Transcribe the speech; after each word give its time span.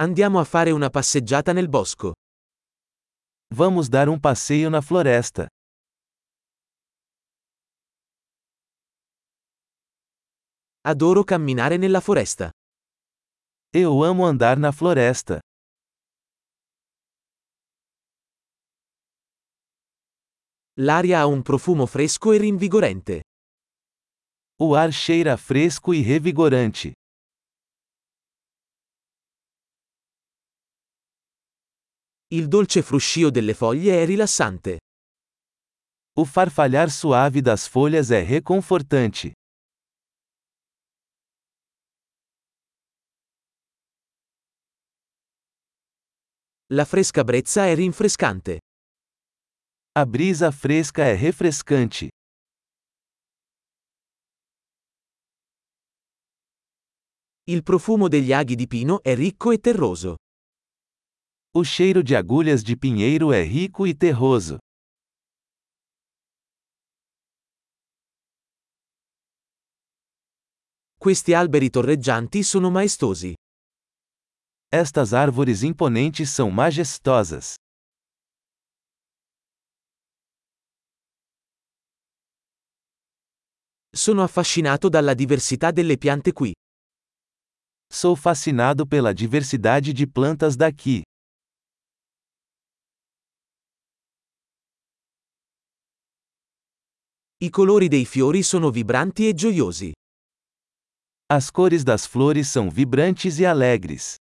Andiamo 0.00 0.38
a 0.38 0.44
fare 0.44 0.70
una 0.70 0.90
passeggiata 0.90 1.52
nel 1.52 1.68
bosco. 1.68 2.12
Vamos 3.52 3.88
dar 3.88 4.08
um 4.08 4.16
passeio 4.16 4.70
na 4.70 4.80
floresta. 4.80 5.48
Adoro 10.82 11.24
camminare 11.24 11.76
nella 11.78 12.00
foresta. 12.00 12.48
Eu 13.72 14.04
amo 14.04 14.24
andar 14.24 14.56
na 14.56 14.70
floresta. 14.70 15.40
L'aria 20.74 21.18
ha 21.18 21.26
un 21.26 21.42
profumo 21.42 21.86
fresco 21.86 22.32
e 22.32 22.38
rinvigorente. 22.38 23.22
O 24.60 24.76
ar 24.76 24.92
cheira 24.92 25.36
fresco 25.36 25.92
e 25.92 26.02
revigorante. 26.02 26.92
Il 32.30 32.46
dolce 32.46 32.82
fruscio 32.82 33.30
delle 33.30 33.54
foglie 33.54 34.02
è 34.02 34.04
rilassante. 34.04 34.80
O 36.18 36.26
farfalhar 36.26 36.90
suave 36.90 37.40
das 37.40 37.66
folhas 37.66 38.10
é 38.10 38.22
reconfortante. 38.22 39.32
La 46.66 46.84
fresca 46.84 47.24
brezza 47.24 47.64
è 47.64 47.74
rinfrescante. 47.74 48.58
A 49.92 50.04
brisa 50.04 50.50
fresca 50.50 51.06
é 51.06 51.14
refrescante. 51.14 52.10
Il 57.44 57.62
profumo 57.62 58.08
degli 58.08 58.34
aghi 58.34 58.54
di 58.54 58.66
pino 58.66 59.02
è 59.02 59.14
ricco 59.14 59.50
e 59.50 59.58
terroso. 59.60 60.16
O 61.54 61.64
cheiro 61.64 62.02
de 62.02 62.14
agulhas 62.14 62.62
de 62.62 62.76
pinheiro 62.76 63.32
é 63.32 63.42
rico 63.42 63.86
e 63.86 63.94
terroso. 63.94 64.58
Questi 70.98 71.32
alberi 71.32 71.70
torreggianti 71.70 72.42
sono 72.44 72.70
maestosi. 72.70 73.32
Estas 74.70 75.14
árvores 75.14 75.62
imponentes 75.62 76.28
são 76.28 76.50
majestosas. 76.50 77.54
Sono 83.90 84.22
affascinato 84.22 84.90
dalla 84.90 85.14
diversità 85.14 85.70
delle 85.70 85.96
piante 85.96 86.32
qui. 86.32 86.52
Sou 87.90 88.14
fascinado 88.14 88.86
pela 88.86 89.14
diversidade 89.14 89.94
de 89.94 90.06
plantas 90.06 90.54
daqui. 90.54 91.07
I 97.40 97.50
colori 97.50 97.86
dei 97.86 98.04
fiori 98.04 98.42
sono 98.42 98.68
vibranti 98.72 99.28
e 99.28 99.32
gioiosi. 99.32 99.92
As 101.26 101.50
cores 101.52 101.84
das 101.84 102.04
flores 102.04 102.48
são 102.48 102.68
vibrantes 102.68 103.38
e 103.38 103.46
alegres. 103.46 104.16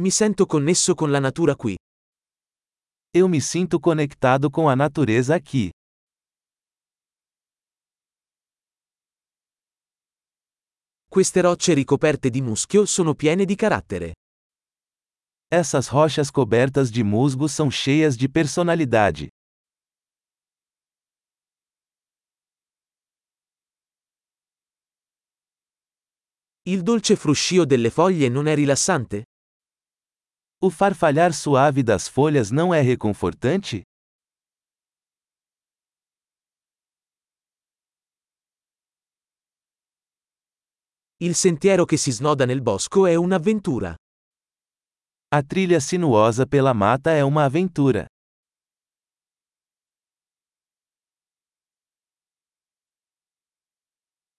Mi 0.00 0.10
sento 0.10 0.44
connesso 0.44 0.96
con 0.96 1.12
la 1.12 1.20
natura 1.20 1.54
qui. 1.54 1.76
Eu 3.14 3.28
me 3.28 3.40
sinto 3.40 3.78
conectado 3.78 4.50
com 4.50 4.68
a 4.68 4.74
natureza 4.74 5.36
aqui. 5.36 5.70
Queste 11.06 11.42
rocce 11.42 11.74
ricoperte 11.74 12.28
di 12.28 12.40
muschio 12.40 12.86
sono 12.86 13.14
piene 13.14 13.44
di 13.44 13.54
carattere. 13.54 14.14
Essas 15.54 15.86
rochas 15.86 16.30
cobertas 16.30 16.90
de 16.90 17.04
musgo 17.04 17.46
são 17.46 17.70
cheias 17.70 18.16
de 18.16 18.26
personalidade. 18.26 19.28
Il 26.64 26.82
dolce 26.82 27.16
fruscio 27.16 27.66
delle 27.66 27.90
foglie 27.90 28.30
non 28.30 28.46
è 28.46 28.54
rilassante? 28.54 29.24
O 30.62 30.70
farfalhar 30.70 31.34
suave 31.34 31.82
das 31.82 32.08
folhas 32.08 32.50
não 32.50 32.72
é 32.72 32.80
reconfortante? 32.80 33.82
Il 41.18 41.34
sentiero 41.34 41.84
che 41.84 41.98
si 41.98 42.10
snoda 42.10 42.46
nel 42.46 42.62
bosco 42.62 43.06
è 43.06 43.14
un'avventura. 43.16 43.94
A 45.34 45.42
trilha 45.42 45.80
sinuosa 45.80 46.46
pela 46.46 46.74
mata 46.74 47.10
é 47.10 47.24
uma 47.24 47.46
aventura. 47.46 48.04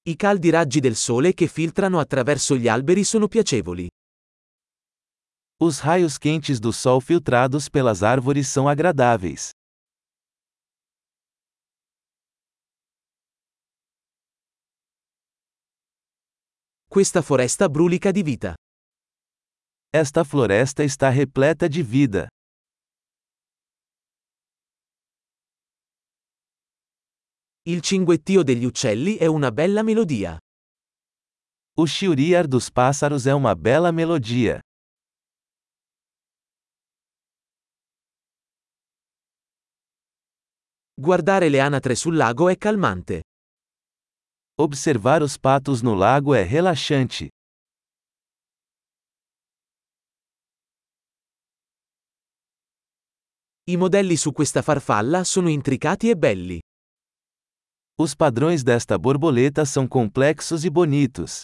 I 0.04 0.16
caldi 0.16 0.52
raggi 0.52 0.80
del 0.80 0.96
sole 0.96 1.34
che 1.34 1.48
filtrano 1.48 1.98
attraverso 1.98 2.56
gli 2.56 2.68
alberi 2.68 3.04
sono 3.04 3.28
piacevoli. 3.28 3.88
Os 5.60 5.80
raios 5.80 6.20
quentes 6.20 6.60
do 6.60 6.72
sol 6.72 7.02
filtrados 7.02 7.70
pelas 7.70 8.04
árvores 8.04 8.48
são 8.48 8.68
agradáveis. 8.68 9.50
Questa 16.88 17.24
foresta 17.24 17.68
brulica 17.68 18.12
di 18.12 18.22
vita. 18.22 18.54
Esta 19.96 20.24
floresta 20.24 20.84
está 20.84 21.12
repleta 21.12 21.70
de 21.70 21.84
vida. 21.84 22.28
Il 27.68 27.82
cinguettio 27.82 28.42
degli 28.42 28.66
uccelli 28.66 29.18
è 29.18 29.28
una 29.28 29.52
bella 29.52 29.84
melodia. 29.84 30.40
O 31.78 31.86
chiriar 31.86 32.48
dos 32.48 32.72
pássaros 32.72 33.28
é 33.28 33.36
uma 33.36 33.54
bela 33.54 33.92
melodia. 33.92 34.60
Guardare 40.96 41.50
le 41.50 41.60
anatre 41.60 41.94
sul 41.94 42.16
lago 42.16 42.50
è 42.50 42.58
calmante. 42.58 43.22
Observar 44.58 45.22
os 45.22 45.38
patos 45.38 45.84
no 45.84 45.94
lago 45.94 46.34
é 46.34 46.42
relaxante. 46.42 47.30
I 53.66 53.78
modelli 53.78 54.18
su 54.18 54.34
questa 54.34 54.62
farfalla 54.62 55.24
sono 55.24 55.48
intricati 55.48 56.10
e 56.10 56.18
belli. 56.18 56.60
Os 57.98 58.14
padrões 58.14 58.62
desta 58.62 58.98
borboleta 59.00 59.64
são 59.64 59.88
complexos 59.88 60.66
e 60.66 60.70
bonitos. 60.70 61.44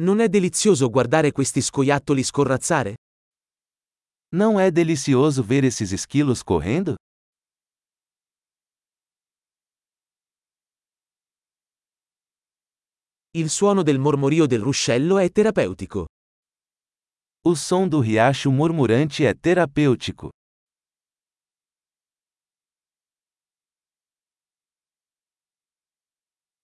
Non 0.00 0.18
è 0.18 0.28
delizioso 0.28 0.90
guardare 0.90 1.30
questi 1.30 1.60
scoiattoli 1.60 2.24
scorrazzare? 2.24 2.96
Não 4.34 4.58
é 4.58 4.72
delicioso 4.72 5.44
ver 5.44 5.62
esses 5.62 5.92
esquilos 5.92 6.42
correndo? 6.42 6.96
Il 13.34 13.48
suono 13.48 13.82
del 13.82 13.98
mormorio 13.98 14.44
del 14.46 14.60
ruscello 14.60 15.16
è 15.16 15.30
terapeutico. 15.30 16.06
O 17.46 17.54
som 17.54 17.88
do 17.88 18.00
riacho 18.00 18.50
murmurante 18.50 19.24
é 19.24 19.32
terapêutico. 19.34 20.28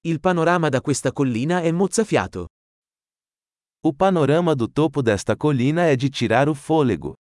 Il 0.05 0.21
panorama 0.21 0.69
da 0.69 0.83
questa 0.83 1.11
collina 1.11 1.63
è 1.63 1.73
mozzafiato. 1.73 2.49
O 3.81 3.95
panorama 3.95 4.55
do 4.55 4.69
topo 4.71 5.01
desta 5.01 5.37
colina 5.37 5.87
é 5.87 5.97
de 5.97 6.11
tirar 6.11 6.51
o 6.51 6.55
fôlego. 6.55 7.15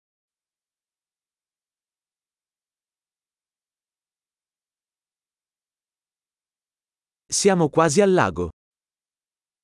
Siamo 7.30 7.68
quasi 7.68 8.00
al 8.00 8.12
lago. 8.12 8.55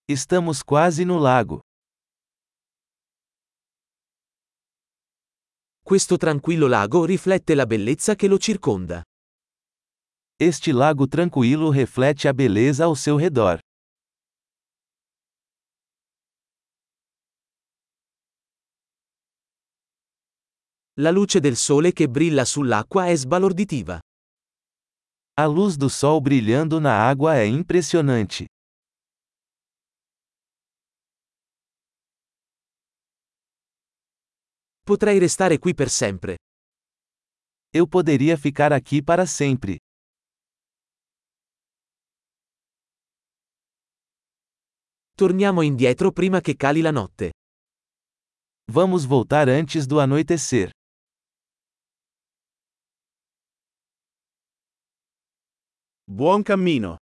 Estamos 0.08 0.64
quase 0.64 1.04
no 1.04 1.16
lago. 1.16 1.60
Questo 5.80 6.16
tranquillo 6.16 6.66
lago 6.66 7.04
riflette 7.04 7.54
la 7.54 7.66
bellezza 7.66 8.16
che 8.16 8.26
lo 8.26 8.36
circonda. 8.36 9.02
Este 10.36 10.72
lago 10.72 11.06
tranquilo 11.06 11.70
reflete 11.70 12.26
a 12.26 12.32
beleza 12.34 12.84
ao 12.84 12.96
seu 12.96 13.16
redor. 13.16 13.60
La 20.98 21.10
luce 21.12 21.38
del 21.38 21.56
sole 21.56 21.92
che 21.92 22.08
brilla 22.08 22.44
sull'acqua 22.44 23.06
è 23.06 23.14
sbalorditiva. 23.14 24.00
A 25.34 25.46
luz 25.46 25.76
do 25.76 25.88
sol 25.88 26.20
brilhando 26.20 26.80
na 26.80 27.08
água 27.08 27.36
é 27.36 27.46
impressionante. 27.46 28.46
Potrei 34.84 35.18
restare 35.18 35.58
qui 35.58 35.74
per 35.74 35.88
sempre. 35.88 36.34
Eu 37.72 37.86
poderia 37.86 38.36
ficar 38.36 38.72
aqui 38.72 39.00
para 39.00 39.26
sempre. 39.26 39.78
Torniamo 45.14 45.62
indietro 45.62 46.10
prima 46.10 46.40
che 46.40 46.56
cali 46.56 46.80
la 46.80 46.90
notte. 46.90 47.30
Vamos 48.72 49.04
voltar 49.04 49.48
antes 49.48 49.86
do 49.86 50.00
anoitecer. 50.00 50.70
Buon 56.08 56.42
cammino! 56.42 57.01